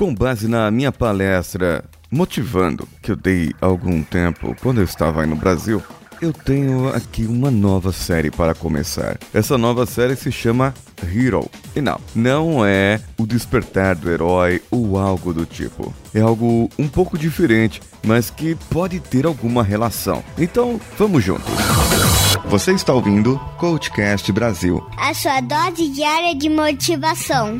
[0.00, 5.26] Com base na minha palestra Motivando, que eu dei algum tempo quando eu estava aí
[5.26, 5.82] no Brasil,
[6.22, 9.18] eu tenho aqui uma nova série para começar.
[9.34, 11.50] Essa nova série se chama Hero.
[11.76, 15.94] E não, não é o despertar do herói ou algo do tipo.
[16.14, 20.24] É algo um pouco diferente, mas que pode ter alguma relação.
[20.38, 21.52] Então, vamos juntos.
[22.46, 27.58] Você está ouvindo Coachcast Brasil a sua dose diária de motivação.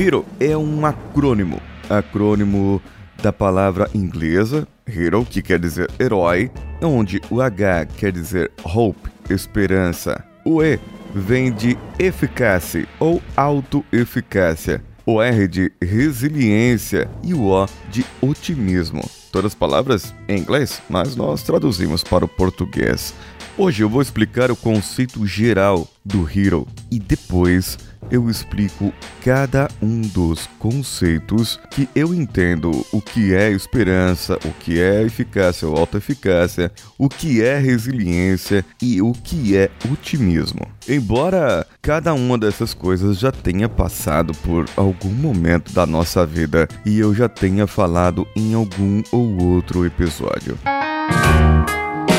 [0.00, 1.60] Hero é um acrônimo.
[1.86, 2.80] Acrônimo
[3.22, 6.50] da palavra inglesa hero, que quer dizer herói,
[6.80, 10.24] onde o H quer dizer hope, esperança.
[10.42, 10.80] O E
[11.14, 14.82] vem de eficácia ou autoeficácia.
[15.04, 19.02] O R de resiliência e o O de otimismo.
[19.30, 23.12] Todas palavras em inglês, mas nós traduzimos para o português.
[23.58, 27.76] Hoje eu vou explicar o conceito geral do hero e depois
[28.10, 28.92] eu explico
[29.24, 35.68] cada um dos conceitos que eu entendo o que é esperança, o que é eficácia
[35.68, 40.66] ou autoeficácia, o que é resiliência e o que é otimismo.
[40.88, 46.98] Embora cada uma dessas coisas já tenha passado por algum momento da nossa vida e
[46.98, 50.58] eu já tenha falado em algum ou outro episódio.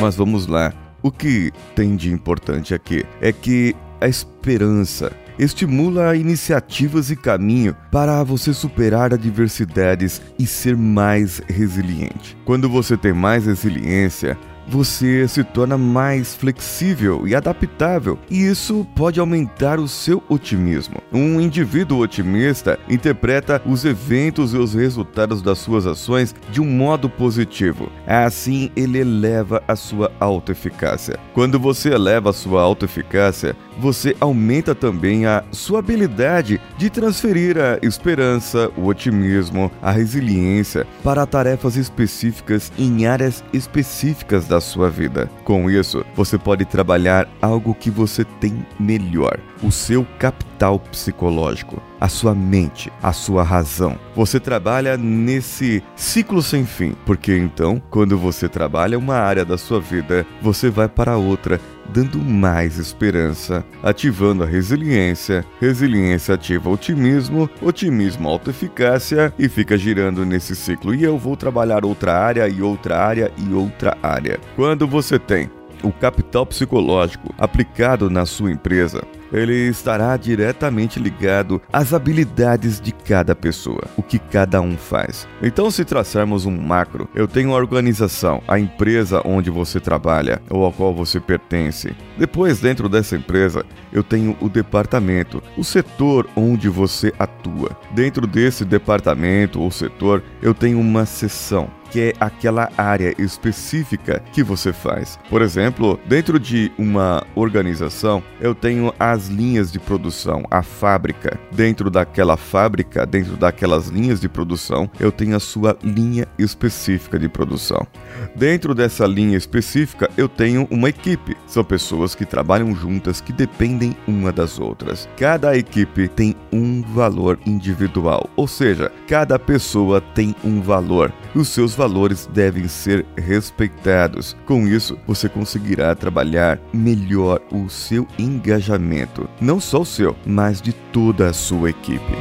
[0.00, 0.72] Mas vamos lá.
[1.02, 8.22] O que tem de importante aqui é que a esperança estimula iniciativas e caminho para
[8.22, 12.36] você superar adversidades e ser mais resiliente.
[12.44, 19.20] Quando você tem mais resiliência, você se torna mais flexível e adaptável, e isso pode
[19.20, 20.96] aumentar o seu otimismo.
[21.12, 27.08] Um indivíduo otimista interpreta os eventos e os resultados das suas ações de um modo
[27.08, 27.90] positivo.
[28.06, 31.18] Assim, ele eleva a sua autoeficácia.
[31.34, 37.78] Quando você eleva a sua autoeficácia, você aumenta também a sua habilidade de transferir a
[37.82, 45.30] esperança, o otimismo, a resiliência para tarefas específicas em áreas específicas da da sua vida.
[45.44, 52.08] Com isso, você pode trabalhar algo que você tem melhor: o seu capital psicológico, a
[52.08, 53.98] sua mente, a sua razão.
[54.14, 59.78] Você trabalha nesse ciclo sem fim, porque então, quando você trabalha uma área da sua
[59.80, 61.60] vida, você vai para outra
[61.92, 70.54] dando mais esperança, ativando a resiliência, resiliência ativa otimismo, otimismo autoeficácia e fica girando nesse
[70.54, 70.94] ciclo.
[70.94, 74.38] E eu vou trabalhar outra área e outra área e outra área.
[74.54, 75.50] Quando você tem
[75.82, 83.34] o capital psicológico aplicado na sua empresa, ele estará diretamente ligado às habilidades de cada
[83.34, 85.26] pessoa, o que cada um faz.
[85.42, 90.64] Então, se traçarmos um macro, eu tenho a organização, a empresa onde você trabalha ou
[90.64, 91.94] ao qual você pertence.
[92.18, 97.70] Depois, dentro dessa empresa, eu tenho o departamento, o setor onde você atua.
[97.92, 104.42] Dentro desse departamento ou setor, eu tenho uma seção que é aquela área específica que
[104.42, 105.18] você faz.
[105.28, 111.38] Por exemplo, dentro de uma organização, eu tenho as linhas de produção, a fábrica.
[111.52, 117.28] Dentro daquela fábrica, dentro daquelas linhas de produção, eu tenho a sua linha específica de
[117.28, 117.86] produção.
[118.34, 121.36] Dentro dessa linha específica, eu tenho uma equipe.
[121.46, 125.08] São pessoas que trabalham juntas, que dependem uma das outras.
[125.16, 131.12] Cada equipe tem um valor individual, ou seja, cada pessoa tem um valor.
[131.34, 134.36] Os seus valores devem ser respeitados.
[134.46, 140.72] Com isso, você conseguirá trabalhar melhor o seu engajamento, não só o seu, mas de
[140.72, 142.12] toda a sua equipe.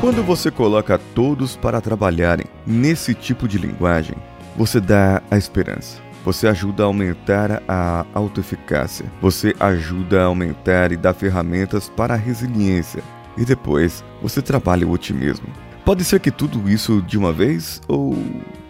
[0.00, 4.16] Quando você coloca todos para trabalharem nesse tipo de linguagem,
[4.56, 5.98] você dá a esperança.
[6.24, 9.06] Você ajuda a aumentar a autoeficácia.
[9.22, 13.02] Você ajuda a aumentar e dar ferramentas para a resiliência.
[13.40, 15.48] E depois, você trabalha o otimismo.
[15.82, 18.14] Pode ser que tudo isso de uma vez ou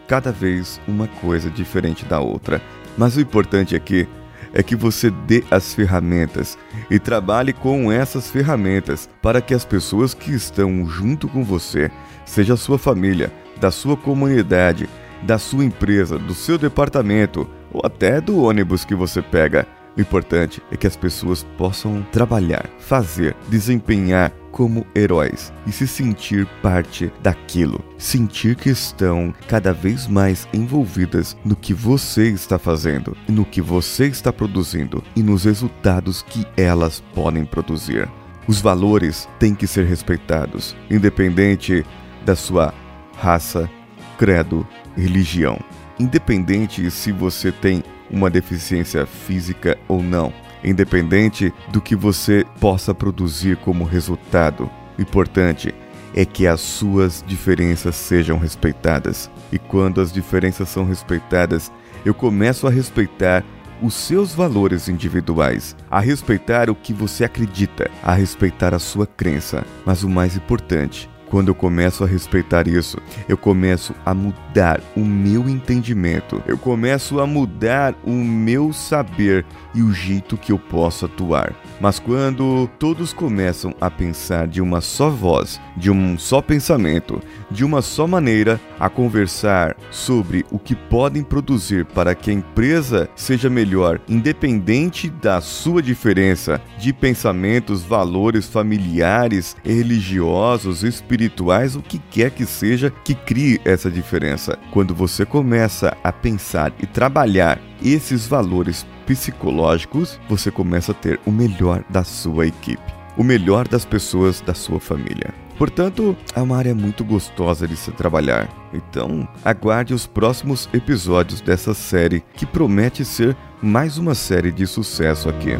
[0.07, 2.63] cada vez uma coisa diferente da outra.
[2.97, 4.09] Mas o importante aqui
[4.53, 6.57] é que você dê as ferramentas
[6.89, 11.91] e trabalhe com essas ferramentas para que as pessoas que estão junto com você,
[12.25, 14.89] seja sua família, da sua comunidade,
[15.23, 19.67] da sua empresa, do seu departamento ou até do ônibus que você pega.
[19.97, 26.47] O importante é que as pessoas possam trabalhar, fazer, desempenhar como heróis e se sentir
[26.63, 33.45] parte daquilo, sentir que estão cada vez mais envolvidas no que você está fazendo, no
[33.45, 38.09] que você está produzindo e nos resultados que elas podem produzir.
[38.47, 41.85] Os valores têm que ser respeitados, independente
[42.25, 42.75] da sua
[43.17, 43.71] raça,
[44.19, 44.67] credo,
[44.97, 45.59] religião.
[45.99, 50.33] Independente se você tem uma deficiência física ou não,
[50.65, 54.71] independente do que você possa produzir como resultado.
[54.99, 55.75] O importante
[56.15, 59.31] é que as suas diferenças sejam respeitadas.
[59.53, 61.71] E quando as diferenças são respeitadas,
[62.05, 63.45] eu começo a respeitar
[63.83, 69.65] os seus valores individuais, a respeitar o que você acredita, a respeitar a sua crença.
[69.87, 72.99] Mas o mais importante, quando eu começo a respeitar isso,
[73.29, 79.83] eu começo a mudar o meu entendimento, eu começo a mudar o meu saber e
[79.83, 81.55] o jeito que eu posso atuar.
[81.81, 87.21] Mas quando todos começam a pensar de uma só voz, de um só pensamento,
[87.51, 93.09] de uma só maneira, a conversar sobre o que podem produzir para que a empresa
[93.15, 102.31] seja melhor, independente da sua diferença de pensamentos, valores familiares, religiosos, espirituais, o que quer
[102.31, 104.59] que seja que crie essa diferença.
[104.71, 111.31] Quando você começa a pensar e trabalhar esses valores psicológicos, você começa a ter o
[111.31, 112.83] melhor da sua equipe,
[113.17, 115.35] o melhor das pessoas da sua família.
[115.59, 118.49] Portanto, é uma área muito gostosa de se trabalhar.
[118.73, 125.29] Então, aguarde os próximos episódios dessa série que promete ser mais uma série de sucesso
[125.29, 125.51] aqui.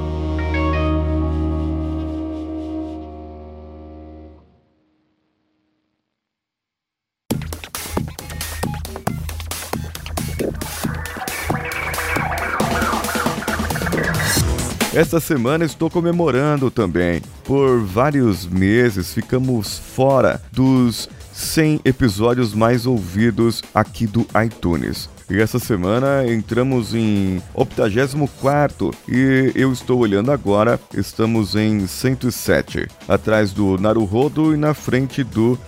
[15.01, 17.23] Esta semana estou comemorando também.
[17.43, 25.09] Por vários meses ficamos fora dos 100 episódios mais ouvidos aqui do iTunes.
[25.31, 33.53] E essa semana entramos em 84 e eu estou olhando agora, estamos em 107, atrás
[33.53, 35.59] do Naruhodo e na frente do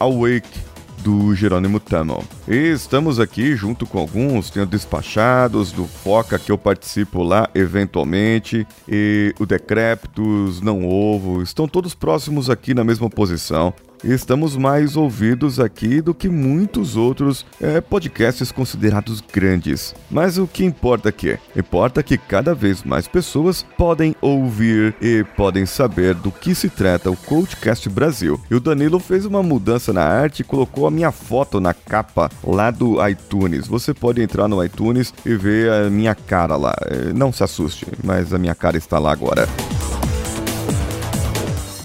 [0.00, 0.69] Awake
[1.02, 2.24] do Jerônimo Tunnel.
[2.48, 7.48] E estamos aqui junto com alguns, tem o Despachados, do Foca, que eu participo lá
[7.54, 13.74] eventualmente, e o Decréptos, Não Ovo, estão todos próximos aqui na mesma posição
[14.04, 19.94] estamos mais ouvidos aqui do que muitos outros é, podcasts considerados grandes.
[20.10, 21.38] Mas o que importa aqui?
[21.56, 27.10] Importa que cada vez mais pessoas podem ouvir e podem saber do que se trata
[27.10, 28.40] o Coachcast Brasil.
[28.50, 32.30] E o Danilo fez uma mudança na arte e colocou a minha foto na capa
[32.42, 33.66] lá do iTunes.
[33.66, 36.74] Você pode entrar no iTunes e ver a minha cara lá.
[36.86, 39.48] É, não se assuste, mas a minha cara está lá agora.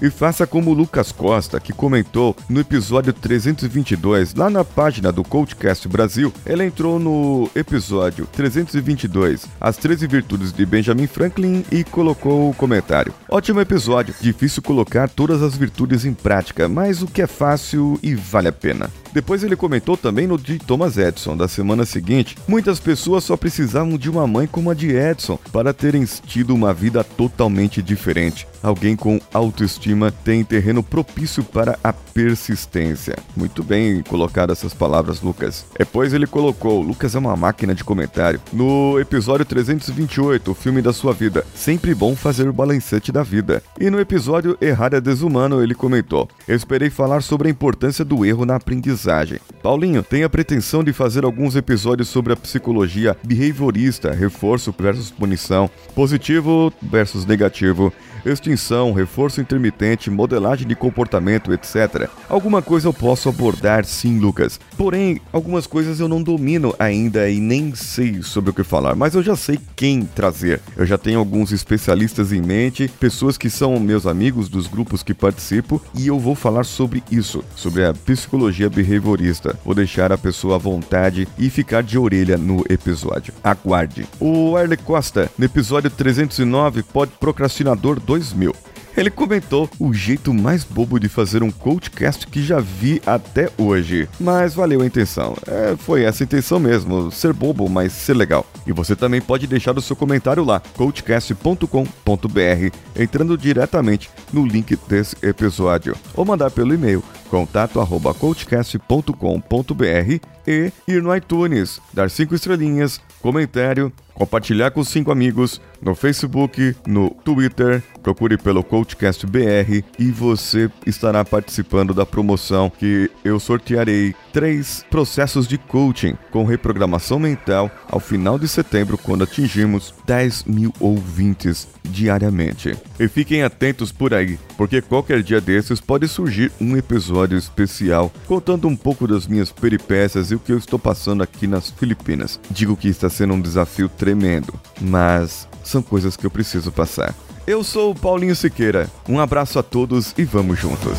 [0.00, 5.88] E faça como Lucas Costa, que comentou no episódio 322, lá na página do Coachcast
[5.88, 6.32] Brasil.
[6.44, 13.14] Ele entrou no episódio 322, As 13 Virtudes de Benjamin Franklin, e colocou o comentário.
[13.28, 18.14] Ótimo episódio, difícil colocar todas as virtudes em prática, mas o que é fácil e
[18.14, 18.90] vale a pena.
[19.16, 22.36] Depois ele comentou também no de Thomas Edison, da semana seguinte.
[22.46, 26.74] Muitas pessoas só precisavam de uma mãe como a de Edison para terem tido uma
[26.74, 28.46] vida totalmente diferente.
[28.66, 33.14] Alguém com autoestima tem terreno propício para a persistência.
[33.36, 35.64] Muito bem colocado essas palavras, Lucas.
[35.78, 38.40] Depois ele colocou: Lucas é uma máquina de comentário.
[38.52, 41.46] No episódio 328, o filme da sua vida.
[41.54, 43.62] Sempre bom fazer o balancete da vida.
[43.78, 48.26] E no episódio Errar é Desumano, ele comentou: Eu esperei falar sobre a importância do
[48.26, 49.38] erro na aprendizagem.
[49.62, 55.70] Paulinho tem a pretensão de fazer alguns episódios sobre a psicologia behaviorista, reforço versus punição,
[55.94, 57.92] positivo versus negativo,
[58.26, 62.08] extinção, reforço intermitente, modelagem de comportamento, etc.
[62.28, 64.58] Alguma coisa eu posso abordar sim, Lucas.
[64.76, 69.14] Porém, algumas coisas eu não domino ainda e nem sei sobre o que falar, mas
[69.14, 70.60] eu já sei quem trazer.
[70.76, 75.14] Eu já tenho alguns especialistas em mente, pessoas que são meus amigos dos grupos que
[75.14, 79.56] participo, e eu vou falar sobre isso, sobre a psicologia behaviorista.
[79.64, 83.34] Vou deixar a pessoa à vontade e ficar de orelha no episódio.
[83.42, 84.06] Aguarde.
[84.18, 88.54] O Arley Costa, no episódio 309, pode procrastinador 2 2000.
[88.96, 94.08] Ele comentou o jeito mais bobo de fazer um coachcast que já vi até hoje.
[94.18, 95.36] Mas valeu a intenção.
[95.46, 98.46] É, foi essa a intenção mesmo, ser bobo, mas ser legal.
[98.66, 105.14] E você também pode deixar o seu comentário lá, coachcast.com.br, entrando diretamente no link desse
[105.22, 105.94] episódio.
[106.14, 114.84] Ou mandar pelo e-mail contato@coachcast.com.br e ir no iTunes, dar cinco estrelinhas, comentário, compartilhar com
[114.84, 122.06] cinco amigos no Facebook, no Twitter, procure pelo CoachCast BR e você estará participando da
[122.06, 128.98] promoção que eu sortearei três processos de coaching com reprogramação mental ao final de setembro,
[128.98, 132.76] quando atingimos 10 mil ouvintes diariamente.
[133.00, 138.68] E fiquem atentos por aí, porque qualquer dia desses pode surgir um episódio especial contando
[138.68, 142.38] um pouco das minhas peripécias e o que eu estou passando aqui nas Filipinas.
[142.50, 144.52] Digo que está sendo um desafio tremendo,
[144.82, 147.14] mas são coisas que eu preciso passar.
[147.46, 148.90] Eu sou o Paulinho Siqueira.
[149.08, 150.98] Um abraço a todos e vamos juntos.